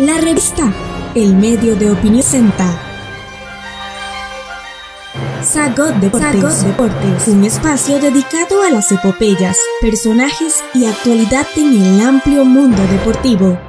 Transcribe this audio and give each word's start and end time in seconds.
La 0.00 0.18
revista 0.18 0.72
El 1.14 1.34
Medio 1.34 1.76
de 1.76 1.90
Opinión 1.90 2.22
Senta. 2.22 2.64
Sagot 5.42 5.94
Deportes, 5.96 6.64
Deportes, 6.64 7.28
un 7.28 7.44
espacio 7.44 7.98
dedicado 7.98 8.62
a 8.62 8.70
las 8.70 8.90
epopeyas, 8.92 9.58
personajes 9.82 10.64
y 10.72 10.86
actualidad 10.86 11.46
en 11.54 11.82
el 11.82 12.00
amplio 12.00 12.46
mundo 12.46 12.82
deportivo. 12.86 13.60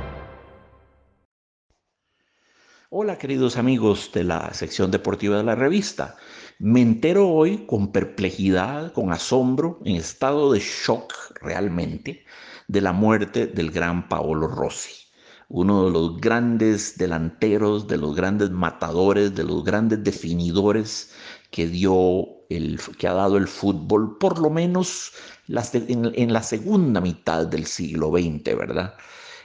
Hola 2.90 3.18
queridos 3.18 3.58
amigos 3.58 4.12
de 4.14 4.24
la 4.24 4.54
sección 4.54 4.90
deportiva 4.90 5.36
de 5.36 5.44
la 5.44 5.56
revista. 5.56 6.16
Me 6.60 6.80
entero 6.80 7.28
hoy 7.28 7.66
con 7.66 7.92
perplejidad, 7.92 8.94
con 8.94 9.12
asombro, 9.12 9.82
en 9.84 9.98
estado 9.98 10.54
de 10.54 10.62
shock 10.62 11.14
realmente, 11.42 12.24
de 12.70 12.80
la 12.80 12.94
muerte 12.94 13.48
del 13.48 13.70
gran 13.70 14.08
Paolo 14.08 14.48
Rossi 14.48 15.11
uno 15.54 15.86
de 15.86 15.92
los 15.92 16.22
grandes 16.22 16.98
delanteros, 16.98 17.86
de 17.88 17.98
los 17.98 18.16
grandes 18.16 18.52
matadores, 18.52 19.36
de 19.36 19.44
los 19.44 19.66
grandes 19.66 20.02
definidores 20.02 21.12
que 21.52 21.68
dio 21.68 22.26
el, 22.50 22.80
que 22.98 23.08
ha 23.08 23.14
dado 23.14 23.36
el 23.36 23.48
fútbol, 23.50 24.18
por 24.18 24.40
lo 24.40 24.50
menos 24.50 25.12
en, 25.50 26.34
la 26.34 26.42
segunda 26.42 27.02
mitad 27.02 27.46
del 27.48 27.66
siglo 27.66 28.12
XX, 28.12 28.56
¿verdad? 28.56 28.96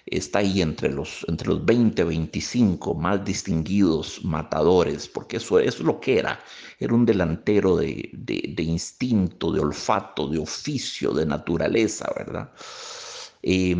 Está 0.06 0.38
ahí 0.38 0.62
entre 0.62 0.92
los, 0.92 1.24
entre 1.26 1.48
los 1.48 1.64
20, 1.64 2.04
25 2.04 2.94
más 2.94 3.24
distinguidos 3.24 4.24
matadores, 4.24 5.08
porque 5.08 5.38
eso, 5.38 5.58
es 5.58 5.80
lo 5.80 5.98
que 5.98 6.20
era. 6.20 6.38
Era 6.78 6.94
un 6.94 7.04
delantero 7.04 7.76
de, 7.76 8.10
de, 8.12 8.54
de 8.54 8.62
instinto, 8.62 9.50
de 9.50 9.58
olfato, 9.58 10.28
de 10.28 10.38
oficio, 10.38 11.12
de 11.12 11.26
naturaleza, 11.26 12.08
¿verdad? 12.16 12.52
Eh, 13.42 13.74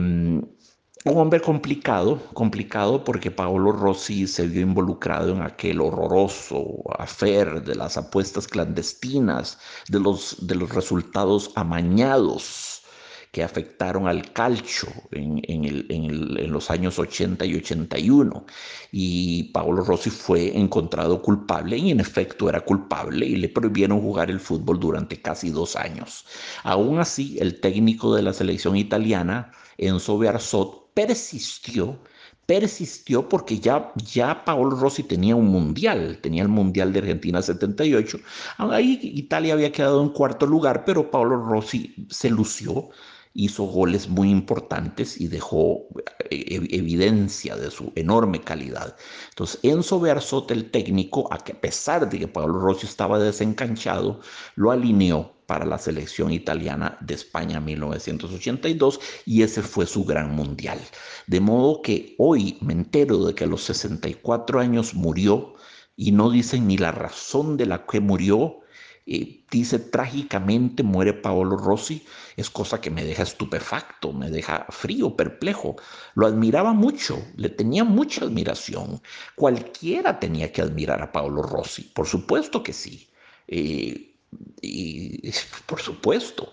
un 1.06 1.19
hombre 1.19 1.41
complicado, 1.41 2.20
complicado 2.34 3.05
porque 3.05 3.30
Paolo 3.30 3.70
Rossi 3.70 4.27
se 4.27 4.48
vio 4.48 4.62
involucrado 4.62 5.33
en 5.33 5.42
aquel 5.42 5.81
horroroso 5.81 6.83
afer 6.98 7.62
de 7.62 7.77
las 7.77 7.97
apuestas 7.97 8.48
clandestinas, 8.48 9.58
de 9.89 10.00
los, 10.00 10.44
de 10.44 10.56
los 10.56 10.75
resultados 10.75 11.53
amañados 11.55 12.83
que 13.31 13.44
afectaron 13.44 14.08
al 14.08 14.33
calcio 14.33 14.89
en, 15.12 15.41
en, 15.44 16.50
los 16.50 16.70
años 16.70 16.98
80 16.98 17.44
y 17.44 17.55
81. 17.55 18.44
Y 18.91 19.44
Paolo 19.53 19.84
Rossi 19.84 20.11
fue 20.11 20.56
encontrado 20.59 21.22
culpable 21.22 21.77
y 21.77 21.91
en 21.92 22.00
efecto 22.00 22.48
era 22.48 22.62
culpable 22.62 23.27
y 23.27 23.36
le 23.36 23.48
prohibieron 23.48 24.00
jugar 24.00 24.31
el 24.31 24.41
fútbol 24.41 24.81
durante 24.81 25.20
casi 25.20 25.50
dos 25.50 25.77
años. 25.77 26.25
Aún 26.64 26.98
así, 26.98 27.36
el 27.38 27.61
técnico 27.61 28.14
de 28.14 28.22
la 28.22 28.33
selección 28.33 28.77
italiana, 28.77 29.53
Enzo 29.77 30.19
Bearzot, 30.19 30.86
persistió, 30.97 31.98
persistió 32.47 33.28
porque 33.28 33.61
ya, 33.61 33.92
ya 33.97 34.44
Paolo 34.47 34.77
Rossi 34.77 35.03
tenía 35.03 35.36
un 35.36 35.48
mundial, 35.48 36.19
tenía 36.22 36.42
el 36.42 36.48
mundial 36.48 36.91
de 36.94 37.00
Argentina 37.00 37.42
78. 37.42 38.19
Ahí 38.56 38.98
Italia 39.03 39.53
había 39.53 39.70
quedado 39.72 40.03
en 40.03 40.08
cuarto 40.08 40.47
lugar, 40.47 40.86
pero 40.86 41.11
Paolo 41.11 41.36
Rossi 41.36 41.94
se 42.08 42.30
lució, 42.30 42.88
hizo 43.34 43.64
goles 43.64 44.08
muy 44.08 44.30
importantes 44.30 45.20
y 45.20 45.28
dejó 45.28 45.86
eh, 46.30 46.66
evidencia 46.70 47.56
de 47.56 47.70
su 47.70 47.92
enorme 47.94 48.41
calidad. 48.41 48.97
Entonces, 49.28 49.60
Enzo 49.64 50.00
Bearzot, 50.00 50.50
el 50.50 50.70
técnico, 50.70 51.28
a, 51.31 51.36
que 51.36 51.53
a 51.53 51.60
pesar 51.60 52.08
de 52.08 52.20
que 52.20 52.28
Paolo 52.28 52.58
Rossi 52.58 52.86
estaba 52.86 53.19
desencanchado, 53.19 54.20
lo 54.55 54.70
alineó 54.70 55.36
para 55.47 55.64
la 55.64 55.78
selección 55.78 56.33
italiana 56.33 56.98
de 57.00 57.14
España 57.14 57.61
1982 57.61 59.00
y 59.25 59.42
ese 59.42 59.62
fue 59.62 59.86
su 59.86 60.05
gran 60.05 60.34
mundial. 60.34 60.78
De 61.27 61.41
modo 61.41 61.83
que 61.83 62.14
hoy 62.19 62.58
me 62.61 62.72
entero 62.72 63.25
de 63.25 63.34
que 63.34 63.44
a 63.44 63.48
los 63.48 63.62
64 63.64 64.61
años 64.61 64.94
murió 64.94 65.55
y 65.97 66.12
no 66.12 66.30
dicen 66.30 66.66
ni 66.66 66.77
la 66.77 66.92
razón 66.92 67.56
de 67.56 67.66
la 67.66 67.86
que 67.86 68.00
murió. 68.00 68.61
Eh, 69.09 69.44
dice 69.53 69.78
trágicamente 69.78 70.82
muere 70.82 71.12
Paolo 71.12 71.56
Rossi, 71.56 72.04
es 72.37 72.50
cosa 72.50 72.81
que 72.81 72.91
me 72.91 73.04
deja 73.04 73.22
estupefacto, 73.22 74.12
me 74.12 74.31
deja 74.31 74.66
frío, 74.71 75.15
perplejo. 75.15 75.76
Lo 76.15 76.26
admiraba 76.26 76.72
mucho, 76.72 77.25
le 77.37 77.48
tenía 77.48 77.84
mucha 77.84 78.25
admiración. 78.25 79.00
Cualquiera 79.37 80.19
tenía 80.19 80.53
que 80.53 80.60
admirar 80.62 81.03
a 81.03 81.12
Paolo 81.12 81.42
Rossi, 81.42 81.82
por 81.82 82.06
supuesto 82.09 82.65
que 82.65 82.72
sí. 82.72 83.09
Eh, 83.47 84.16
y 84.62 85.30
por 85.66 85.80
supuesto. 85.80 86.52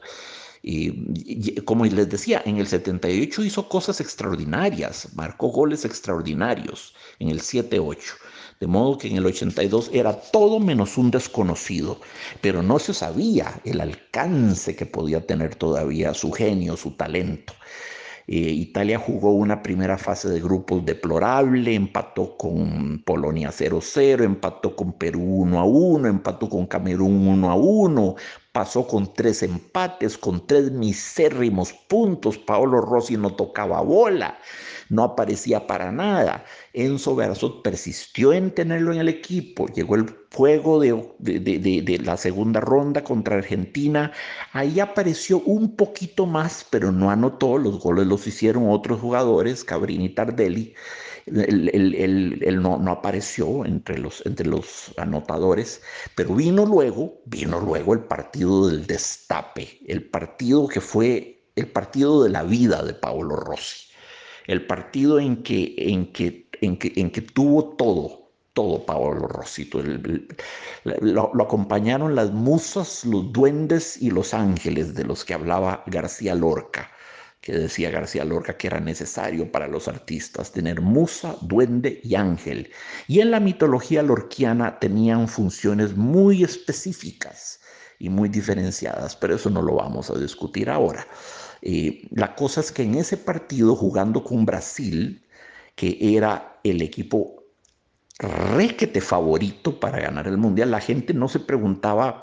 Y, 0.65 1.59
como 1.65 1.85
les 1.85 2.09
decía, 2.09 2.41
en 2.45 2.57
el 2.57 2.67
78 2.67 3.43
hizo 3.43 3.67
cosas 3.67 3.99
extraordinarias, 3.99 5.09
marcó 5.13 5.49
goles 5.49 5.83
extraordinarios 5.83 6.95
en 7.19 7.27
el 7.27 7.41
7-8. 7.41 7.97
De 8.61 8.67
modo 8.67 8.97
que 8.97 9.09
en 9.09 9.17
el 9.17 9.25
82 9.25 9.89
era 9.91 10.13
todo 10.31 10.61
menos 10.61 10.97
un 10.97 11.11
desconocido, 11.11 11.99
pero 12.39 12.63
no 12.63 12.79
se 12.79 12.93
sabía 12.93 13.59
el 13.65 13.81
alcance 13.81 14.73
que 14.73 14.85
podía 14.85 15.27
tener 15.27 15.55
todavía 15.55 16.13
su 16.13 16.31
genio, 16.31 16.77
su 16.77 16.91
talento. 16.91 17.53
Eh, 18.27 18.35
Italia 18.37 18.97
jugó 18.99 19.33
una 19.33 19.61
primera 19.61 19.97
fase 19.97 20.29
de 20.29 20.39
grupos 20.39 20.85
deplorable, 20.85 21.75
empató 21.75 22.37
con 22.37 23.03
Polonia 23.05 23.49
0-0, 23.51 24.23
empató 24.23 24.75
con 24.75 24.93
Perú 24.93 25.45
1-1, 25.45 26.07
empató 26.09 26.47
con 26.49 26.65
Camerún 26.65 27.41
1-1, 27.41 28.15
pasó 28.53 28.87
con 28.87 29.13
tres 29.13 29.43
empates, 29.43 30.17
con 30.17 30.47
tres 30.47 30.71
misérrimos 30.71 31.73
puntos. 31.73 32.37
Paolo 32.37 32.79
Rossi 32.79 33.17
no 33.17 33.35
tocaba 33.35 33.81
bola 33.81 34.39
no 34.93 35.03
aparecía 35.03 35.65
para 35.67 35.91
nada. 35.91 36.45
Enzo 36.73 37.15
Berzot 37.15 37.63
persistió 37.63 38.33
en 38.33 38.51
tenerlo 38.51 38.93
en 38.93 38.99
el 38.99 39.09
equipo, 39.09 39.67
llegó 39.67 39.95
el 39.95 40.15
juego 40.33 40.79
de, 40.79 40.93
de, 41.19 42.01
la 42.03 42.17
segunda 42.17 42.59
ronda 42.59 43.03
contra 43.03 43.37
Argentina, 43.37 44.11
ahí 44.51 44.79
apareció 44.79 45.39
un 45.41 45.75
poquito 45.75 46.25
más, 46.25 46.65
pero 46.69 46.91
no 46.91 47.09
anotó, 47.11 47.57
los 47.57 47.79
goles 47.79 48.07
los 48.07 48.25
hicieron 48.27 48.69
otros 48.69 48.99
jugadores, 48.99 49.63
Cabrini 49.63 50.05
y 50.05 50.09
Tardelli. 50.09 50.73
Él, 51.25 52.59
no, 52.61 52.77
no, 52.79 52.91
apareció 52.91 53.65
entre 53.65 53.97
los, 53.97 54.25
entre 54.25 54.45
los 54.45 54.93
anotadores, 54.97 55.81
pero 56.15 56.35
vino 56.35 56.65
luego, 56.65 57.21
vino 57.25 57.61
luego 57.61 57.93
el 57.93 58.01
partido 58.01 58.42
del 58.45 58.85
destape, 58.85 59.79
el 59.87 60.03
partido 60.09 60.67
que 60.67 60.81
fue 60.81 61.43
el 61.55 61.67
partido 61.67 62.23
de 62.23 62.29
la 62.29 62.43
vida 62.43 62.83
de 62.83 62.93
Paolo 62.93 63.35
Rossi 63.35 63.93
el 64.47 64.65
partido 64.65 65.19
en 65.19 65.43
que, 65.43 65.75
en 65.77 66.11
que, 66.11 66.49
en 66.61 66.77
que, 66.77 66.93
en 66.95 67.11
que 67.11 67.21
tuvo 67.21 67.75
todo, 67.75 68.31
todo 68.53 68.85
Paolo 68.85 69.27
Rosito. 69.27 69.81
lo, 70.83 71.41
acompañaron 71.41 72.15
las 72.15 72.31
musas, 72.31 73.05
los 73.05 73.31
duendes 73.31 74.01
y 74.01 74.11
los 74.11 74.33
ángeles 74.33 74.93
de 74.95 75.05
los 75.05 75.25
que 75.25 75.33
hablaba 75.33 75.83
García 75.87 76.35
Lorca, 76.35 76.91
que 77.41 77.53
decía 77.53 77.89
García 77.89 78.25
Lorca 78.25 78.57
que 78.57 78.67
era 78.67 78.79
necesario 78.79 79.51
para 79.51 79.67
los 79.67 79.87
artistas 79.87 80.51
tener 80.51 80.81
musa, 80.81 81.35
duende 81.41 81.99
y 82.03 82.15
ángel. 82.15 82.71
Y 83.07 83.21
en 83.21 83.31
la 83.31 83.39
mitología 83.39 84.03
lorquiana 84.03 84.79
tenían 84.79 85.27
funciones 85.27 85.95
muy 85.95 86.43
específicas 86.43 87.59
y 88.03 88.09
muy 88.09 88.27
diferenciadas, 88.27 89.15
pero 89.15 89.35
eso 89.35 89.49
no 89.49 89.61
lo 89.61 89.75
vamos 89.75 90.09
a 90.09 90.19
discutir 90.19 90.69
ahora. 90.69 91.07
Eh, 91.61 92.05
la 92.11 92.35
cosa 92.35 92.59
es 92.59 92.69
que 92.69 92.83
en 92.83 92.95
ese 92.95 93.15
partido, 93.15 93.77
jugando 93.77 94.25
con 94.25 94.45
Brasil, 94.45 95.25
que 95.75 95.97
era 96.01 96.59
el 96.65 96.81
equipo 96.81 97.45
favorito 98.99 99.79
para 99.79 100.01
ganar 100.01 100.27
el 100.27 100.37
mundial, 100.37 100.71
la 100.71 100.81
gente 100.81 101.13
no 101.13 101.29
se 101.29 101.39
preguntaba 101.39 102.19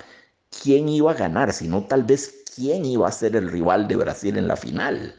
quién 0.62 0.86
iba 0.90 1.12
a 1.12 1.14
ganar, 1.14 1.54
sino 1.54 1.86
tal 1.86 2.04
vez 2.04 2.44
quién 2.54 2.84
iba 2.84 3.08
a 3.08 3.12
ser 3.12 3.34
el 3.34 3.50
rival 3.50 3.88
de 3.88 3.96
Brasil 3.96 4.36
en 4.36 4.48
la 4.48 4.56
final 4.56 5.14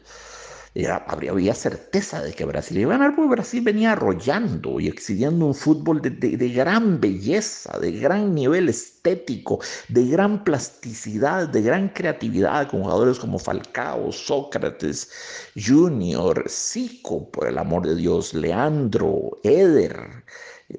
habría, 1.06 1.32
había 1.32 1.54
certeza 1.54 2.22
de 2.22 2.32
que 2.32 2.44
Brasil 2.46 2.78
iba 2.78 2.94
a 2.94 2.98
ganar, 2.98 3.14
porque 3.14 3.30
Brasil 3.30 3.62
venía 3.62 3.92
arrollando 3.92 4.80
y 4.80 4.88
exhibiendo 4.88 5.46
un 5.46 5.54
fútbol 5.54 6.00
de, 6.00 6.10
de, 6.10 6.48
gran 6.48 7.00
belleza, 7.00 7.78
de 7.78 7.92
gran 7.92 8.34
nivel 8.34 8.68
estético, 8.68 9.60
de 9.88 10.06
gran 10.06 10.44
plasticidad, 10.44 11.48
de 11.48 11.62
gran 11.62 11.90
creatividad, 11.90 12.68
con 12.68 12.82
jugadores 12.82 13.18
como 13.18 13.38
Falcao, 13.38 14.12
Sócrates, 14.12 15.10
Junior, 15.56 16.44
Zico, 16.48 17.30
por 17.30 17.48
el 17.48 17.58
amor 17.58 17.86
de 17.86 17.96
Dios, 17.96 18.32
Leandro, 18.32 19.38
Eder. 19.42 20.24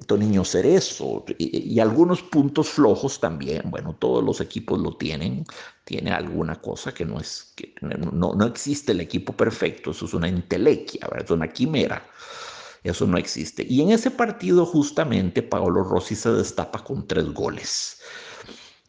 Toniño 0.06 0.44
Cerezo 0.44 1.24
y, 1.38 1.78
algunos 1.80 2.22
puntos 2.22 2.68
flojos 2.68 3.20
también. 3.20 3.62
Bueno, 3.70 3.94
todos 3.98 4.22
los 4.24 4.40
equipos 4.40 4.78
lo 4.80 4.96
tienen. 4.96 5.44
Tiene 5.84 6.12
alguna 6.12 6.60
cosa 6.60 6.92
que 6.92 7.04
no 7.04 7.20
es, 7.20 7.52
que 7.56 7.74
no, 7.80 8.34
no 8.34 8.46
existe 8.46 8.92
el 8.92 9.00
equipo 9.00 9.32
perfecto. 9.32 9.90
Eso 9.90 10.06
es 10.06 10.14
una 10.14 10.28
entelequia, 10.28 11.08
es 11.18 11.30
una 11.30 11.48
quimera. 11.48 12.06
Eso 12.82 13.06
no 13.06 13.16
existe. 13.16 13.66
Y 13.68 13.80
en 13.80 13.90
ese 13.90 14.10
partido 14.10 14.66
justamente 14.66 15.42
Paolo 15.42 15.82
Rossi 15.84 16.14
se 16.14 16.30
destapa 16.32 16.84
con 16.84 17.06
tres 17.06 17.26
goles. 17.32 18.00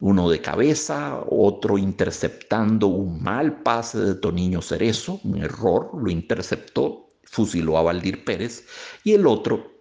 Uno 0.00 0.28
de 0.28 0.42
cabeza, 0.42 1.22
otro 1.30 1.78
interceptando 1.78 2.88
un 2.88 3.22
mal 3.22 3.62
pase 3.62 3.98
de 3.98 4.14
Toniño 4.14 4.60
Cerezo, 4.60 5.20
un 5.24 5.38
error, 5.38 5.90
lo 5.94 6.10
interceptó 6.10 7.06
fusiló 7.36 7.76
a 7.76 7.82
Valdir 7.82 8.24
Pérez, 8.24 8.66
y 9.04 9.12
el 9.12 9.26
otro, 9.26 9.75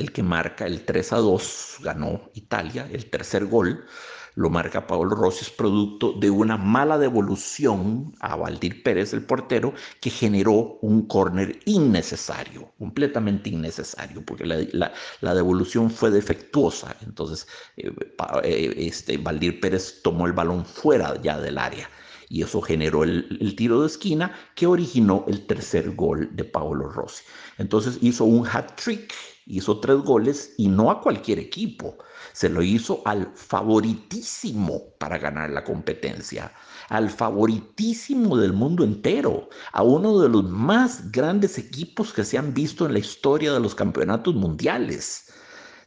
el 0.00 0.12
que 0.12 0.22
marca 0.22 0.66
el 0.66 0.84
3 0.84 1.12
a 1.12 1.16
2, 1.18 1.76
ganó 1.82 2.30
Italia, 2.34 2.88
el 2.90 3.08
tercer 3.10 3.46
gol, 3.46 3.84
lo 4.34 4.48
marca 4.48 4.86
Paolo 4.86 5.14
Rossi, 5.14 5.44
es 5.44 5.50
producto 5.50 6.12
de 6.14 6.30
una 6.30 6.56
mala 6.56 6.98
devolución 6.98 8.14
a 8.20 8.36
Valdir 8.36 8.82
Pérez, 8.82 9.12
el 9.12 9.22
portero, 9.22 9.74
que 10.00 10.08
generó 10.08 10.78
un 10.80 11.06
córner 11.06 11.58
innecesario, 11.66 12.72
completamente 12.78 13.50
innecesario, 13.50 14.24
porque 14.24 14.46
la, 14.46 15.34
devolución 15.34 15.90
fue 15.90 16.10
defectuosa. 16.10 16.96
Entonces, 17.02 17.46
eh, 17.76 17.92
eh, 18.44 18.74
este, 18.78 19.18
Valdir 19.18 19.60
Pérez 19.60 20.00
tomó 20.02 20.26
el 20.26 20.32
balón 20.32 20.64
fuera 20.64 21.20
ya 21.20 21.38
del 21.38 21.58
área 21.58 21.90
y 22.30 22.42
eso 22.42 22.62
generó 22.62 23.02
el, 23.02 23.54
tiro 23.56 23.80
de 23.80 23.88
esquina 23.88 24.32
que 24.54 24.66
originó 24.66 25.24
el 25.28 25.46
tercer 25.46 25.90
gol 25.96 26.30
de 26.32 26.44
Paolo 26.44 26.88
Rossi. 26.88 27.24
Entonces 27.58 27.98
hizo 28.00 28.24
un 28.24 28.46
hat-trick, 28.46 29.12
hizo 29.50 29.80
tres 29.80 29.98
goles 29.98 30.54
y 30.56 30.68
no 30.68 30.90
a 30.90 31.00
cualquier 31.00 31.38
equipo, 31.38 31.98
se 32.32 32.48
lo 32.48 32.62
hizo 32.62 33.02
al 33.04 33.32
favoritísimo 33.34 34.94
para 34.98 35.18
ganar 35.18 35.50
la 35.50 35.64
competencia, 35.64 36.52
al 36.88 37.10
favoritísimo 37.10 38.36
del 38.36 38.52
mundo 38.52 38.84
entero, 38.84 39.48
a 39.72 39.82
uno 39.82 40.18
de 40.20 40.28
los 40.28 40.44
más 40.44 41.10
grandes 41.10 41.58
equipos 41.58 42.12
que 42.12 42.24
se 42.24 42.38
han 42.38 42.54
visto 42.54 42.86
en 42.86 42.92
la 42.92 42.98
historia 42.98 43.52
de 43.52 43.60
los 43.60 43.74
campeonatos 43.74 44.34
mundiales 44.34 45.30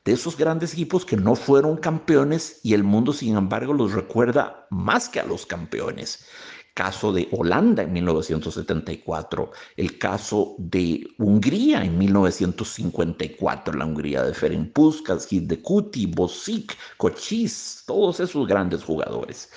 de 0.05 0.11
esos 0.11 0.37
grandes 0.37 0.73
equipos 0.73 1.05
que 1.05 1.15
no 1.15 1.35
fueron 1.35 1.77
campeones 1.77 2.59
y 2.63 2.73
el 2.73 2.83
mundo 2.83 3.13
sin 3.13 3.37
embargo 3.37 3.73
los 3.73 3.93
recuerda 3.93 4.67
más 4.69 5.07
que 5.07 5.19
a 5.21 5.25
los 5.25 5.45
campeones. 5.45 6.25
Caso 6.73 7.13
de 7.13 7.27
Holanda 7.31 7.83
en 7.83 7.93
1974, 7.93 9.51
el 9.77 9.99
caso 9.99 10.55
de 10.57 11.05
Hungría 11.19 11.83
en 11.83 11.97
1954, 11.99 13.77
la 13.77 13.85
Hungría 13.85 14.23
de 14.23 14.33
Ferenc 14.33 14.73
Puskas, 14.73 15.27
de 15.29 15.61
Kuti, 15.61 16.07
Bosic, 16.07 16.75
Cochis, 16.97 17.83
todos 17.85 18.19
esos 18.19 18.47
grandes 18.47 18.83
jugadores. 18.83 19.51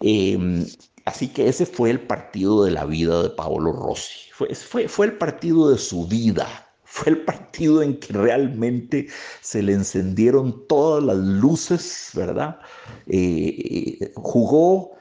Em, 0.00 0.66
así 1.04 1.28
que 1.28 1.48
ese 1.48 1.66
fue 1.66 1.90
el 1.90 2.00
partido 2.00 2.64
de 2.64 2.70
la 2.70 2.86
vida 2.86 3.22
de 3.22 3.30
Paolo 3.30 3.72
Rossi, 3.72 4.30
fue, 4.32 4.54
fue, 4.54 4.88
fue 4.88 5.06
el 5.06 5.18
partido 5.18 5.70
de 5.70 5.78
su 5.78 6.06
vida, 6.06 6.48
fue 6.84 7.12
el 7.12 7.24
partido 7.24 7.82
en 7.82 7.98
que 7.98 8.12
realmente 8.12 9.08
se 9.40 9.62
le 9.62 9.72
encendieron 9.72 10.66
todas 10.66 11.02
las 11.02 11.16
luces, 11.16 12.10
¿verdad? 12.14 12.58
Eh, 13.06 14.12
jugó 14.14 14.92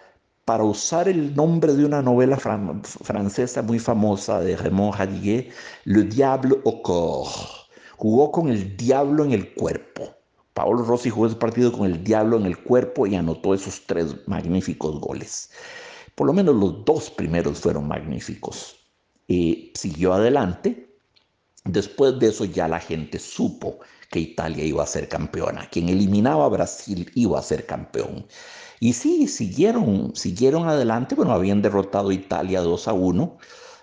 para 0.45 0.63
usar 0.63 1.07
el 1.07 1.35
nombre 1.35 1.73
de 1.73 1.85
una 1.85 2.01
novela 2.01 2.37
francesa 2.37 3.61
muy 3.61 3.79
famosa 3.79 4.41
de 4.41 4.57
Raymond 4.57 4.99
Hadiguet, 4.99 5.51
Le 5.85 6.03
Diable 6.03 6.57
au 6.65 6.81
corps. 6.81 7.69
Jugó 7.97 8.31
con 8.31 8.49
el 8.49 8.75
diablo 8.77 9.23
en 9.23 9.31
el 9.31 9.53
cuerpo. 9.53 10.09
Paolo 10.53 10.83
Rossi 10.83 11.09
jugó 11.09 11.27
ese 11.27 11.35
partido 11.35 11.71
con 11.71 11.85
el 11.85 12.03
diablo 12.03 12.37
en 12.37 12.45
el 12.45 12.57
cuerpo 12.57 13.07
y 13.07 13.15
anotó 13.15 13.53
esos 13.53 13.85
tres 13.85 14.15
magníficos 14.27 14.99
goles. 14.99 15.51
Por 16.15 16.27
lo 16.27 16.33
menos 16.33 16.55
los 16.55 16.83
dos 16.83 17.09
primeros 17.09 17.59
fueron 17.59 17.87
magníficos. 17.87 18.75
Eh, 19.27 19.71
siguió 19.75 20.13
adelante, 20.13 20.91
Después 21.63 22.17
de 22.19 22.29
eso 22.29 22.45
ya 22.45 22.67
la 22.67 22.79
gente 22.79 23.19
supo 23.19 23.79
que 24.11 24.19
Italia 24.19 24.65
iba 24.65 24.83
a 24.83 24.87
ser 24.87 25.07
campeona. 25.07 25.67
Quien 25.69 25.89
eliminaba 25.89 26.45
a 26.45 26.49
Brasil 26.49 27.09
iba 27.15 27.39
a 27.39 27.41
ser 27.41 27.65
campeón. 27.65 28.27
Y 28.79 28.93
sí, 28.93 29.27
siguieron, 29.27 30.15
siguieron 30.15 30.67
adelante. 30.67 31.15
Bueno, 31.15 31.31
habían 31.31 31.61
derrotado 31.61 32.09
a 32.09 32.13
Italia 32.13 32.61
2 32.61 32.87
a 32.87 32.93
1. 32.93 33.37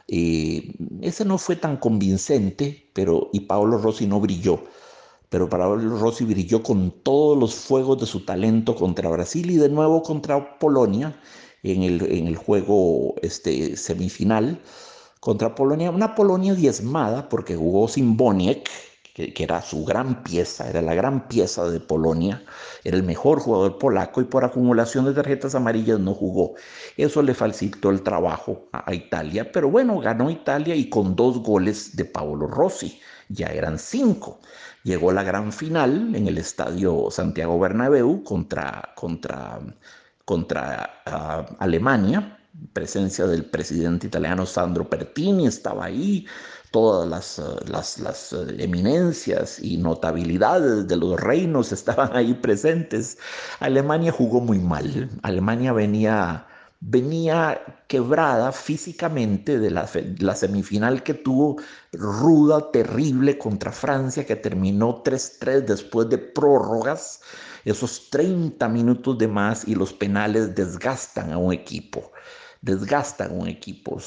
Eh, 0.08 0.75
ese 1.02 1.25
no 1.25 1.38
fue 1.38 1.56
tan 1.56 1.78
convincente, 1.78 2.90
pero 2.94 3.30
y 3.32 3.40
Paolo 3.40 3.78
Rossi 3.78 4.06
no 4.06 4.20
brilló. 4.20 4.64
Pero 5.30 5.48
Paolo 5.48 5.98
Rossi 5.98 6.25
brilló 6.25 6.62
con 6.62 6.90
todos 7.02 7.38
los 7.38 7.54
fuegos 7.54 8.00
de 8.00 8.06
su 8.06 8.25
talento 8.25 8.75
contra 8.75 9.08
Brasil 9.10 9.50
y 9.50 9.56
de 9.56 9.69
nuevo 9.69 10.02
contra 10.02 10.58
Polonia 10.58 11.20
en 11.62 11.82
el, 11.82 12.02
en 12.12 12.26
el 12.26 12.36
juego 12.36 13.14
este, 13.22 13.76
semifinal 13.76 14.60
contra 15.20 15.54
Polonia, 15.54 15.90
una 15.90 16.14
Polonia 16.14 16.54
diezmada 16.54 17.28
porque 17.28 17.56
jugó 17.56 17.88
sin 17.88 18.16
Boniek, 18.16 18.69
que, 19.26 19.43
era 19.43 19.61
su 19.62 19.85
gran 19.85 20.23
pieza, 20.23 20.69
era 20.69 20.81
la 20.81 20.94
gran 20.94 21.26
pieza 21.26 21.69
de 21.69 21.81
Polonia, 21.81 22.44
era 22.85 22.97
el 22.97 23.03
mejor 23.03 23.41
jugador 23.41 23.79
polaco 23.79 24.20
y 24.20 24.25
por 24.25 24.44
acumulación 24.44 25.05
de 25.05 25.12
tarjetas 25.12 25.55
amarillas 25.55 25.99
no 25.99 26.15
jugó. 26.15 26.55
Eso 26.97 27.23
le 27.23 27.35
facilitó 27.35 27.91
el 27.91 28.03
trabajo 28.03 28.69
a, 28.73 28.94
Italia, 28.94 29.50
pero 29.53 29.70
bueno, 29.70 29.99
ganó 29.99 30.31
Italia 30.31 30.75
y 30.75 30.88
con 30.88 31.17
dos 31.17 31.43
goles 31.43 31.97
de 31.97 32.05
Paolo 32.05 32.47
Rossi, 32.47 33.00
ya 33.29 33.49
eran 33.49 33.79
cinco. 33.79 34.41
Llegó 34.85 35.12
la 35.12 35.25
gran 35.25 35.53
final 35.53 36.14
en 36.14 36.29
el 36.29 36.38
estadio 36.38 37.11
Santiago 37.11 37.59
Bernabéu 37.59 38.23
contra, 38.23 38.93
contra, 38.94 39.59
contra 40.25 41.03
ah, 41.06 41.44
Alemania, 41.59 42.38
presencia 42.72 43.26
del 43.26 43.44
presidente 43.44 44.06
italiano 44.06 44.46
Sandro 44.46 44.88
Pertini 44.88 45.46
estaba 45.46 45.87
ahí, 45.87 46.26
todas 46.70 47.08
las, 47.08 47.38
eh, 47.38 47.43
las, 47.66 47.99
las, 47.99 48.32
eh, 48.32 48.56
eminencias 48.58 49.58
y 49.60 49.76
notabilidades 49.78 50.87
de 50.88 50.96
los 50.96 51.19
reinos 51.20 51.72
estaban 51.78 52.14
ahí 52.16 52.34
presentes. 52.34 53.19
Alemania 53.60 54.12
jugó 54.12 54.40
muy 54.40 54.58
mal, 54.58 55.10
Alemania 55.22 55.72
venía, 55.72 56.46
venía 56.81 57.60
quebrada 57.88 58.52
físicamente 58.52 59.58
de 59.58 59.70
la, 59.70 59.88
la 60.19 60.34
semifinal 60.34 61.02
que 61.02 61.14
tuvo 61.14 61.56
ruda, 61.93 62.70
terrible 62.70 63.38
contra 63.38 63.72
Francia, 63.72 64.26
que 64.26 64.37
terminó 64.37 65.02
3-3 65.02 65.64
después 65.64 66.08
de 66.08 66.19
prórrogas. 66.19 67.20
Esos 67.64 68.08
30 68.11 68.69
minutos 68.69 69.19
de 69.19 69.28
más 69.28 69.66
y 69.66 69.75
los 69.75 69.93
penales 69.93 70.54
desgastan 70.54 71.32
a 71.32 71.38
un 71.38 71.52
equipo 71.52 72.12
desgastan 72.60 73.38
un 73.38 73.49
equipo 73.49 73.99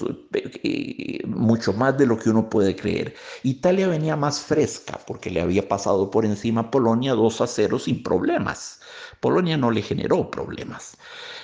mucho 1.26 1.74
más 1.74 1.98
de 1.98 2.06
lo 2.06 2.18
que 2.18 2.30
uno 2.30 2.50
puede 2.50 2.76
creer. 2.76 3.16
Italia 3.44 3.88
venía 3.88 4.16
más 4.16 4.42
fresca 4.42 5.00
porque 5.08 5.30
le 5.30 5.42
había 5.42 5.68
pasado 5.68 6.12
por 6.12 6.26
encima 6.26 6.62
a 6.62 6.72
Polonia 6.72 7.14
2 7.14 7.42
a 7.42 7.48
0 7.48 7.80
sin 7.80 8.04
problemas. 8.04 8.82
Polonia 9.20 9.58
no 9.58 9.72
le 9.72 9.82
generó 9.82 10.30
problemas. 10.32 10.98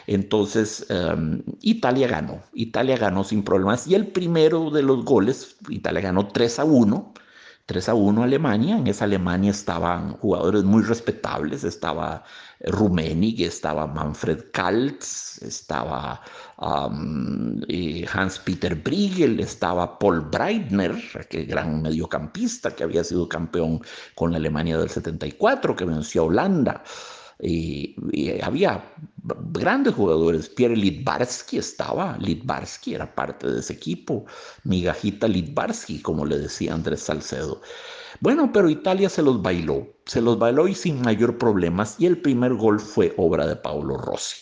Entonces, 0.07 0.86
em, 0.89 1.44
Italia 1.62 2.07
ganó. 2.07 2.42
Italia 2.54 2.98
ganó 2.98 3.24
sin 3.24 3.44
problemas. 3.44 3.88
Y 3.88 3.95
el 3.95 4.07
primero 4.07 4.71
de 4.71 4.81
los 4.83 5.06
goles, 5.06 5.57
Italia 5.69 6.01
ganó 6.01 6.27
3 6.27 6.60
a 6.60 6.65
1 6.65 7.13
3 7.68 7.89
a 7.89 7.94
1 7.96 8.24
Alemania. 8.24 8.77
En 8.77 8.88
esa 8.88 9.03
Alemania 9.03 9.51
estaban 9.51 10.13
jugadores 10.13 10.63
muy 10.63 10.84
respetables. 10.84 11.65
Estaba 11.65 12.24
Rummenigge, 12.62 13.46
estaba 13.46 13.86
Manfred 13.86 14.51
Kaltz, 14.53 15.41
estaba 15.41 16.22
eh, 17.68 18.06
Hans-Peter 18.12 18.74
Briegel, 18.75 19.41
estaba 19.41 20.00
Paul 20.00 20.22
Breitner, 20.22 20.96
aquel 21.20 21.46
gran 21.46 21.82
mediocampista 21.82 22.72
que 22.72 22.86
había 22.86 23.03
sido 23.03 23.27
campeón 23.27 23.82
con 24.15 24.32
la 24.32 24.38
Alemania 24.38 24.77
del 24.77 24.89
74, 24.89 25.75
que 25.75 25.86
venció 25.86 26.22
a 26.22 26.25
Holanda. 26.25 26.84
Y, 27.39 27.96
había 28.41 28.84
grandes 29.51 29.94
jugadores. 29.94 30.50
Pierre 30.50 30.75
Litvarsky 30.75 31.58
estaba, 31.58 32.17
Litvarsky 32.17 32.96
era 32.96 33.13
parte 33.13 33.48
de 33.50 33.60
ese 33.60 33.74
equipo, 33.74 34.25
Migajita 34.63 35.27
Litvarsky, 35.27 36.01
como 36.01 36.25
le 36.25 36.39
decía 36.39 36.74
Andrés 36.74 37.01
Salcedo. 37.01 37.62
Bueno, 38.20 38.51
pero 38.51 38.70
Italia 38.70 39.10
se 39.10 39.22
los 39.22 39.41
bailó, 39.41 39.88
se 40.06 40.22
los 40.22 40.39
bailó 40.39 40.67
y 40.67 40.74
sin 40.74 41.01
mayor 41.01 41.38
problemas, 41.38 41.96
y 42.00 42.08
el 42.08 42.20
primer 42.20 42.56
gol 42.56 42.79
fue 42.79 43.13
obra 43.17 43.46
de 43.46 43.56
Paolo 43.56 43.98
Rossi. 43.98 44.41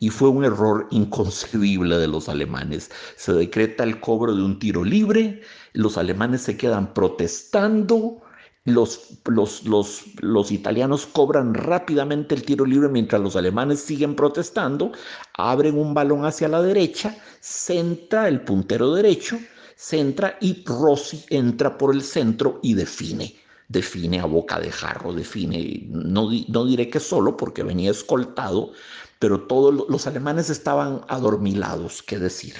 Y 0.00 0.10
fue 0.10 0.28
un 0.28 0.44
error 0.44 0.88
inconcebible 0.90 1.96
de 1.96 2.08
los 2.08 2.28
alemanes. 2.28 2.90
Se 3.16 3.32
decreta 3.32 3.84
el 3.84 4.00
cobro 4.00 4.34
de 4.34 4.42
un 4.42 4.58
tiro 4.58 4.84
libre, 4.84 5.42
los 5.72 5.96
alemanes 5.96 6.42
se 6.42 6.56
quedan 6.56 6.92
protestando, 6.92 8.23
los, 8.64 9.18
los, 9.26 9.64
los, 9.64 10.02
los, 10.20 10.50
italianos 10.50 11.06
cobran 11.06 11.52
rápidamente 11.52 12.34
el 12.34 12.44
tiro 12.44 12.64
libre 12.64 12.88
mientras 12.88 13.20
los 13.20 13.36
alemanes 13.36 13.80
siguen 13.80 14.16
protestando, 14.16 14.92
abren 15.34 15.78
un 15.78 15.92
balón 15.92 16.24
hacia 16.24 16.48
la 16.48 16.62
derecha, 16.62 17.14
centra 17.40 18.26
el 18.26 18.40
puntero 18.40 18.94
derecho, 18.94 19.38
centra 19.76 20.38
y 20.40 20.64
Rossi 20.64 21.24
entra 21.28 21.76
por 21.76 21.94
el 21.94 22.02
centro 22.02 22.60
y 22.62 22.74
define. 22.74 23.36
Define 23.68 24.20
a 24.20 24.26
boca 24.26 24.60
de 24.60 24.70
jarro, 24.70 25.12
define, 25.12 25.86
no, 25.88 26.30
no 26.48 26.64
diré 26.64 26.88
que 26.88 27.00
solo 27.00 27.36
porque 27.36 27.62
venía 27.62 27.90
escoltado, 27.90 28.72
pero 29.18 29.46
todos 29.46 29.86
los 29.88 30.06
alemanes 30.06 30.48
estaban 30.50 31.02
adormilados, 31.08 32.02
qué 32.02 32.18
decir. 32.18 32.54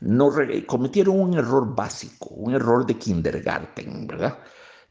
No, 0.00 0.32
cometieron 0.66 1.20
un 1.20 1.34
error 1.34 1.74
básico, 1.76 2.28
un 2.30 2.54
error 2.54 2.84
de 2.86 2.98
kindergarten, 2.98 4.08
¿verdad? 4.08 4.38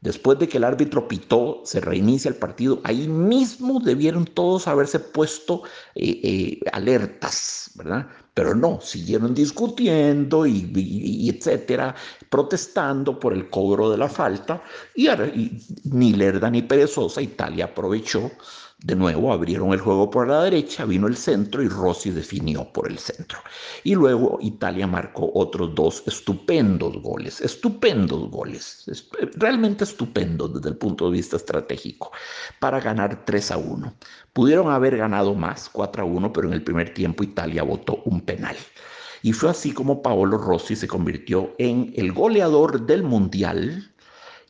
Después 0.02 0.36
de 0.40 0.48
que 0.48 0.58
el 0.58 0.64
árbitro 0.64 1.06
pitó, 1.06 1.62
se 1.64 1.80
reinicia 1.80 2.28
el 2.28 2.34
partido. 2.34 2.80
Ahí 2.82 3.06
mismo 3.06 3.78
debieron 3.80 4.24
todos 4.24 4.66
haberse 4.66 4.98
puesto 4.98 5.62
eh, 5.94 6.20
eh, 6.24 6.60
alertas, 6.72 7.70
¿verdad? 7.76 8.08
Pero 8.34 8.54
no, 8.54 8.80
siguieron 8.80 9.34
discutiendo 9.34 10.46
y, 10.46 11.28
etcétera, 11.28 11.94
protestando 12.30 13.18
por 13.18 13.34
el 13.34 13.50
cobro 13.50 13.90
de 13.90 13.98
la 13.98 14.08
falta. 14.08 14.62
Y, 14.94 15.08
y 15.08 15.60
ni 15.84 16.14
lerda 16.14 16.50
ni 16.50 16.62
perezosa, 16.62 17.20
Italia 17.20 17.66
aprovechó 17.66 18.30
de 18.82 18.96
nuevo 18.96 19.32
abrieron 19.32 19.72
el 19.72 19.80
juego 19.80 20.10
por 20.10 20.26
la 20.26 20.42
derecha, 20.42 20.84
vino 20.84 21.06
el 21.06 21.16
centro 21.16 21.62
y 21.62 21.68
Rossi 21.68 22.10
definió 22.10 22.64
por 22.72 22.90
el 22.90 22.98
centro. 22.98 23.38
Y 23.84 23.94
luego 23.94 24.38
Italia 24.40 24.86
marcó 24.86 25.30
otros 25.34 25.74
dos 25.74 26.02
estupendos 26.06 27.00
goles, 27.00 27.40
estupendos 27.40 28.28
goles, 28.30 28.84
realmente 29.36 29.84
estupendos 29.84 30.54
desde 30.54 30.70
el 30.70 30.76
punto 30.76 31.06
de 31.06 31.12
vista 31.12 31.36
estratégico, 31.36 32.10
para 32.58 32.80
ganar 32.80 33.24
3 33.24 33.50
a 33.52 33.56
1. 33.58 33.94
Pudieron 34.32 34.70
haber 34.70 34.96
ganado 34.96 35.34
más, 35.34 35.68
4 35.68 36.02
a 36.02 36.06
1, 36.06 36.32
pero 36.32 36.48
en 36.48 36.54
el 36.54 36.64
primer 36.64 36.92
tiempo 36.92 37.22
Italia 37.22 37.62
votó 37.62 38.02
un 38.06 38.21
penal. 38.24 38.56
Y 39.22 39.32
fue 39.32 39.50
así 39.50 39.72
como 39.72 40.02
Paolo 40.02 40.38
Rossi 40.38 40.74
se 40.74 40.88
convirtió 40.88 41.54
en 41.58 41.92
el 41.96 42.12
goleador 42.12 42.86
del 42.86 43.02
Mundial 43.02 43.92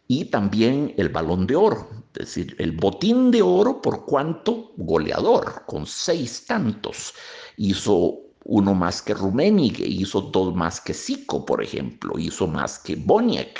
y 0.09 0.27
también 0.27 0.95
el 0.97 1.09
balón 1.09 1.47
de 1.47 1.57
oro, 1.57 1.89
es 2.15 2.27
decir, 2.27 2.57
el 2.59 2.73
botín 2.73 3.31
de 3.31 3.43
oro 3.43 3.81
por 3.81 4.05
cuanto 4.05 4.73
goleador, 4.77 5.65
con 5.67 5.87
seis 5.87 6.45
tantos. 6.47 7.15
Hizo 7.57 8.19
uno 8.45 8.75
más 8.75 9.03
que 9.03 9.15
Rummenigge, 9.15 9.87
hizo 9.87 10.21
dos 10.21 10.55
más 10.55 10.81
que 10.81 10.95
Zico, 10.95 11.45
por 11.45 11.63
ejemplo, 11.63 12.19
hizo 12.19 12.47
más 12.47 12.79
que 12.79 12.97
Boniek, 12.97 13.59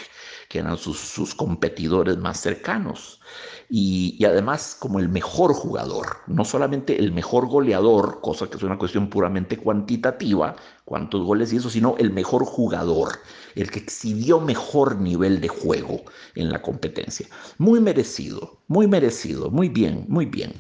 que 0.53 0.59
eran 0.59 0.77
sus, 0.77 0.99
sus 0.99 1.35
competidores 1.35 2.19
más 2.19 2.39
cercanos 2.39 3.23
y, 3.71 4.23
además 4.27 4.77
como 4.79 4.99
el 4.99 5.09
mejor 5.09 5.55
jugador, 5.55 6.19
no 6.27 6.45
solamente 6.45 6.99
el 6.99 7.11
mejor 7.11 7.49
goleador, 7.49 8.21
cosa 8.21 8.51
que 8.51 8.59
es 8.59 8.63
una 8.63 8.77
cuestión 8.77 9.09
puramente 9.09 9.57
cuantitativa, 9.57 10.55
cuántos 10.85 11.23
goles 11.23 11.55
hizo, 11.55 11.71
sino 11.71 11.97
el 11.97 12.11
mejor 12.11 12.45
jugador, 12.45 13.21
el 13.55 13.71
que 13.71 13.79
exhibió 13.79 14.41
mejor 14.41 15.01
nivel 15.01 15.41
de 15.41 15.49
juego 15.49 16.03
en 16.35 16.51
la 16.51 16.61
competencia. 16.61 17.27
Muy 17.57 17.81
merecido, 17.81 18.59
muy 18.69 18.87
merecido, 18.87 19.51
muy 19.51 19.71
bien, 19.71 20.05
muy 20.09 20.27
bien. 20.27 20.53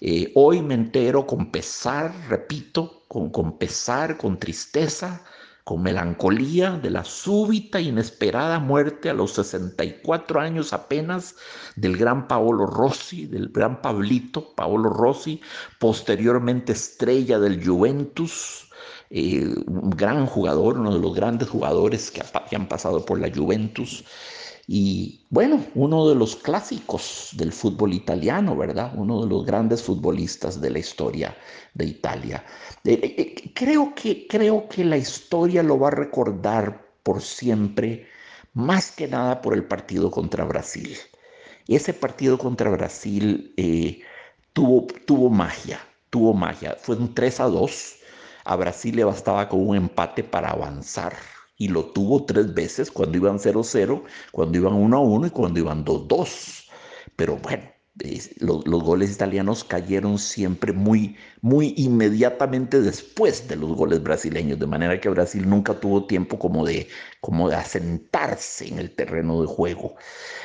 Eh, 0.00 0.32
hoy 0.34 0.62
me 0.62 0.74
entero 0.74 1.28
con 1.28 1.52
pesar, 1.52 2.12
repito, 2.28 3.04
con, 3.06 3.30
con 3.30 3.56
pesar, 3.56 4.16
con 4.16 4.36
tristeza, 4.36 5.22
con 5.68 5.82
melancolía 5.82 6.78
de 6.78 6.88
la 6.88 7.04
súbita 7.04 7.78
e 7.78 7.82
inesperada 7.82 8.58
muerte 8.58 9.10
a 9.10 9.12
los 9.12 9.32
64 9.32 10.40
años 10.40 10.72
apenas 10.72 11.36
del 11.76 11.98
gran 11.98 12.26
Paolo 12.26 12.64
Rossi, 12.64 13.26
del 13.26 13.50
gran 13.50 13.82
Pablito 13.82 14.54
Paolo 14.54 14.88
Rossi, 14.88 15.42
posteriormente 15.78 16.72
estrella 16.72 17.38
del 17.38 17.62
Juventus, 17.62 18.70
eh, 19.10 19.44
un 19.66 19.90
gran 19.90 20.24
jugador, 20.24 20.78
uno 20.78 20.94
de 20.94 21.00
los 21.00 21.14
grandes 21.14 21.50
jugadores 21.50 22.10
que, 22.10 22.22
que 22.48 22.56
han 22.56 22.66
pasado 22.66 23.04
por 23.04 23.20
la 23.20 23.30
Juventus. 23.30 24.06
Y 24.70 25.24
bueno, 25.30 25.64
uno 25.74 26.06
de 26.10 26.14
los 26.14 26.36
clásicos 26.36 27.30
del 27.32 27.52
fútbol 27.52 27.94
italiano, 27.94 28.54
¿verdad? 28.54 28.92
Uno 28.94 29.22
de 29.22 29.26
los 29.26 29.46
grandes 29.46 29.82
futbolistas 29.82 30.60
de 30.60 30.68
la 30.68 30.78
historia 30.78 31.34
de 31.72 31.86
Italia. 31.86 32.44
Eh, 32.84 33.00
eh, 33.02 33.14
eh, 33.16 33.52
creo, 33.54 33.94
que, 33.94 34.26
creo 34.26 34.68
que 34.68 34.84
la 34.84 34.98
historia 34.98 35.62
lo 35.62 35.78
va 35.78 35.88
a 35.88 35.92
recordar 35.92 36.86
por 37.02 37.22
siempre, 37.22 38.08
más 38.52 38.90
que 38.90 39.08
nada 39.08 39.40
por 39.40 39.54
el 39.54 39.64
partido 39.64 40.10
contra 40.10 40.44
Brasil. 40.44 40.98
Ese 41.66 41.94
partido 41.94 42.36
contra 42.36 42.68
Brasil 42.68 43.54
tuvo, 44.52 44.86
tuvo 45.06 45.30
magia, 45.30 45.80
tuvo 46.10 46.34
magia. 46.34 46.76
Fue 46.78 46.96
un 46.96 47.14
3 47.14 47.40
a 47.40 47.44
2. 47.44 47.96
A 48.44 48.56
Brasil 48.56 48.96
le 48.96 49.04
bastaba 49.04 49.48
con 49.48 49.66
un 49.66 49.76
empate 49.76 50.24
para 50.24 50.50
avanzar 50.50 51.14
y 51.58 51.68
lo 51.68 51.86
tuvo 51.86 52.24
tres 52.24 52.54
veces 52.54 52.90
cuando 52.90 53.18
iban 53.18 53.38
0-0, 53.38 54.02
cuando 54.32 54.58
iban 54.58 54.74
1-1 54.74 55.26
y 55.26 55.30
cuando 55.30 55.60
iban 55.60 55.84
2-2. 55.84 56.70
Pero 57.16 57.36
bueno, 57.36 57.64
los, 58.38 58.66
los, 58.66 58.82
goles 58.82 59.12
italianos 59.12 59.64
cayeron 59.64 60.18
siempre 60.18 60.72
muy, 60.72 61.16
muy 61.40 61.74
inmediatamente 61.76 62.80
después 62.80 63.48
de 63.48 63.56
los 63.56 63.74
goles 63.74 64.02
brasileños, 64.02 64.58
de 64.58 64.66
manera 64.66 65.00
que 65.00 65.08
Brasil 65.08 65.48
nunca 65.48 65.74
tuvo 65.80 66.06
tiempo 66.06 66.38
como 66.38 66.64
de, 66.64 66.88
como 67.20 67.48
de 67.48 67.56
asentarse 67.56 68.68
en 68.68 68.78
el 68.78 68.94
terreno 68.94 69.40
de 69.40 69.48
juego. 69.48 69.96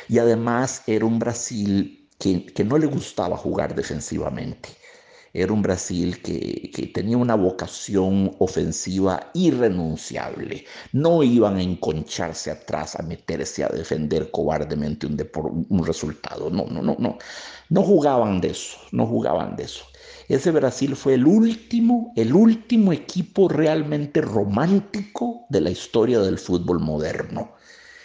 Y 0.09 0.17
además 0.17 0.83
era 0.87 1.05
un 1.05 1.19
Brasil 1.19 2.09
que, 2.19 2.45
que 2.47 2.63
no 2.63 2.77
le 2.77 2.87
gustaba 2.87 3.37
jugar 3.37 3.75
defensivamente. 3.75 4.69
Era 5.35 5.51
un 5.51 5.63
Brasil 5.63 6.21
que, 6.21 6.91
tenía 6.93 7.17
una 7.17 7.33
vocación 7.33 8.35
ofensiva 8.37 9.31
irrenunciable. 9.33 10.65
No 10.91 11.23
iban 11.23 11.57
a 11.57 11.63
enconcharse 11.63 12.51
atrás, 12.51 12.95
a 12.95 13.01
meterse 13.01 13.63
a 13.63 13.69
defender 13.69 14.29
cobardemente 14.29 15.07
un, 15.07 15.85
resultado. 15.85 16.51
No, 16.51 16.65
no, 16.67 16.83
no, 16.83 16.95
no. 16.99 17.17
No 17.69 17.81
jugaban 17.81 18.41
de 18.41 18.49
eso, 18.49 18.77
no 18.91 19.07
jugaban 19.07 19.55
de 19.55 19.63
eso. 19.63 19.85
Ese 20.29 20.51
Brasil 20.51 20.95
fue 20.95 21.15
el 21.15 21.25
último, 21.25 22.13
el 22.15 22.33
último 22.33 22.93
equipo 22.93 23.49
realmente 23.49 24.21
romántico 24.21 25.47
de 25.49 25.61
la 25.61 25.71
historia 25.71 26.19
del 26.19 26.37
fútbol 26.37 26.79
moderno. 26.79 27.53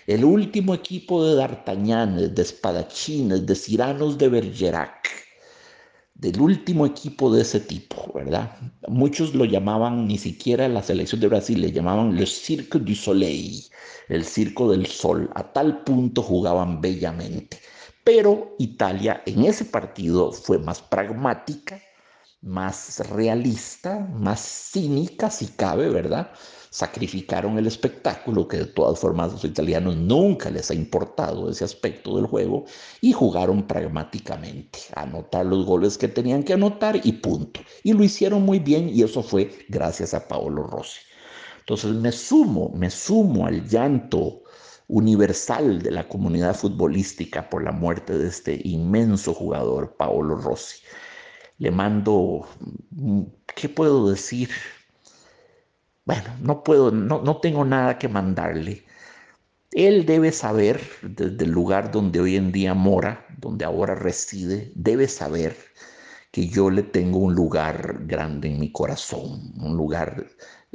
El 0.06 0.24
último 0.24 0.72
equipo 0.72 1.26
de 1.26 1.34
D'Artagnans, 1.34 2.34
de 2.34 2.42
espadachines, 2.42 3.44
de 3.44 3.54
ciranos 3.54 4.16
de 4.16 4.30
Bergerac 4.30 5.27
del 6.18 6.40
último 6.40 6.84
equipo 6.84 7.32
de 7.32 7.42
ese 7.42 7.60
tipo, 7.60 8.12
¿verdad? 8.12 8.56
Muchos 8.88 9.34
lo 9.34 9.44
llamaban, 9.44 10.08
ni 10.08 10.18
siquiera 10.18 10.68
la 10.68 10.82
selección 10.82 11.20
de 11.20 11.28
Brasil, 11.28 11.60
le 11.60 11.70
llamaban 11.70 12.16
le 12.16 12.26
Cirque 12.26 12.80
du 12.80 12.94
Soleil, 12.94 13.64
el 14.08 14.24
circo 14.24 14.68
del 14.70 14.86
sol. 14.86 15.30
A 15.34 15.52
tal 15.52 15.84
punto 15.84 16.22
jugaban 16.22 16.80
bellamente. 16.80 17.60
Pero 18.02 18.56
Italia 18.58 19.22
en 19.26 19.44
ese 19.44 19.64
partido 19.64 20.32
fue 20.32 20.58
más 20.58 20.82
pragmática, 20.82 21.80
más 22.40 23.00
realista, 23.10 24.00
más 24.12 24.40
cínica, 24.40 25.30
si 25.30 25.46
cabe, 25.46 25.88
¿verdad? 25.88 26.32
Sacrificaron 26.70 27.58
el 27.58 27.66
espectáculo, 27.66 28.48
que 28.48 28.58
de 28.58 28.66
todas 28.66 28.98
formas 28.98 29.30
a 29.30 29.32
los 29.34 29.44
italianos 29.44 29.96
nunca 29.96 30.50
les 30.50 30.70
ha 30.70 30.74
importado 30.74 31.50
ese 31.50 31.64
aspecto 31.64 32.16
del 32.16 32.26
juego, 32.26 32.64
y 33.00 33.12
jugaron 33.12 33.66
pragmáticamente, 33.66 34.80
anotar 34.94 35.46
los 35.46 35.64
goles 35.64 35.98
que 35.98 36.08
tenían 36.08 36.42
que 36.42 36.54
anotar 36.54 37.00
y 37.04 37.12
punto. 37.12 37.60
Y 37.82 37.92
lo 37.92 38.04
hicieron 38.04 38.42
muy 38.42 38.58
bien 38.58 38.88
y 38.88 39.02
eso 39.02 39.22
fue 39.22 39.50
gracias 39.68 40.14
a 40.14 40.26
Paolo 40.28 40.64
Rossi. 40.64 41.00
Entonces 41.60 41.92
me 41.92 42.12
sumo, 42.12 42.70
me 42.74 42.90
sumo 42.90 43.46
al 43.46 43.68
llanto 43.68 44.42
universal 44.88 45.82
de 45.82 45.90
la 45.90 46.08
comunidad 46.08 46.54
futbolística 46.56 47.48
por 47.50 47.62
la 47.62 47.72
muerte 47.72 48.16
de 48.16 48.28
este 48.28 48.60
inmenso 48.64 49.34
jugador, 49.34 49.94
Paolo 49.96 50.36
Rossi. 50.36 50.82
Le 51.58 51.70
mando, 51.70 52.46
¿qué 53.54 53.68
puedo 53.68 54.10
decir? 54.10 54.48
Bueno, 56.08 56.34
no 56.40 56.64
puedo, 56.64 56.90
no, 56.90 57.20
no 57.20 57.36
tengo 57.36 57.66
nada 57.66 57.98
que 57.98 58.08
mandarle. 58.08 58.82
Él 59.72 60.06
debe 60.06 60.32
saber, 60.32 60.80
desde 61.02 61.44
el 61.44 61.50
lugar 61.50 61.90
donde 61.90 62.18
hoy 62.18 62.36
en 62.36 62.50
día 62.50 62.72
mora, 62.72 63.26
donde 63.36 63.66
ahora 63.66 63.94
reside, 63.94 64.72
debe 64.74 65.06
saber 65.06 65.54
que 66.30 66.48
yo 66.48 66.70
le 66.70 66.82
tengo 66.82 67.18
un 67.18 67.34
lugar 67.34 68.06
grande 68.06 68.48
en 68.48 68.58
mi 68.58 68.72
corazón, 68.72 69.52
un 69.60 69.76
lugar 69.76 70.26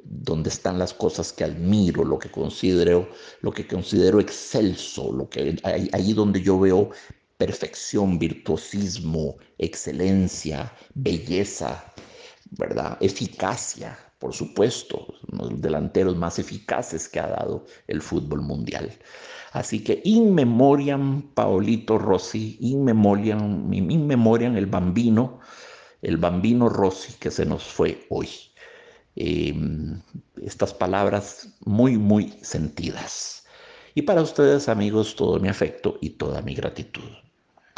donde 0.04 0.50
están 0.52 0.78
las 0.78 0.94
cosas 0.94 1.34
que 1.34 1.46
admiro, 1.46 2.06
lo 2.06 2.20
que 2.20 2.30
considero, 2.30 3.10
lo 3.42 3.52
que 3.52 3.66
considero 3.66 4.20
excelso, 4.20 5.12
lo 5.12 5.28
que 5.28 5.60
ahí 5.64 6.14
donde 6.14 6.44
yo 6.44 6.60
veo 6.60 6.92
perfección, 7.38 8.20
virtuosismo, 8.20 9.38
excelencia, 9.58 10.72
belleza, 10.94 11.84
¿verdad? 12.52 13.00
Eficacia 13.02 13.98
por 14.24 14.34
supuesto, 14.34 15.06
los 15.28 15.62
delanteros 15.62 16.16
más 16.16 16.40
eficaces 16.40 17.10
que 17.10 17.20
ha 17.20 17.28
dado 17.28 17.66
el 17.90 18.02
fútbol 18.02 18.42
mundial. 18.42 18.90
Así 19.52 19.84
que 19.84 20.02
in 20.06 20.34
memoriam 20.34 21.24
Paolito 21.34 21.98
Rossi, 21.98 22.58
in 22.62 22.86
memoriam, 22.86 23.74
in 23.74 24.08
memoriam 24.08 24.56
el 24.56 24.68
bambino, 24.68 25.42
el 26.02 26.16
bambino 26.16 26.70
Rossi 26.70 27.16
que 27.20 27.32
se 27.32 27.46
nos 27.46 27.66
fue 27.66 28.08
hoy. 28.10 28.30
Em, 29.18 30.02
estas 30.42 30.74
palabras 30.74 31.54
muy, 31.66 31.98
muy 31.98 32.34
sentidas. 32.42 33.46
Y 33.94 34.04
para 34.04 34.22
ustedes, 34.22 34.70
amigos, 34.70 35.18
todo 35.18 35.38
mi 35.38 35.50
afecto 35.50 35.98
y 36.00 36.12
toda 36.12 36.42
mi 36.42 36.56
gratitud. 36.56 37.12